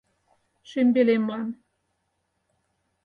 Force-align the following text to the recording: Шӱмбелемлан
Шӱмбелемлан 0.69 1.41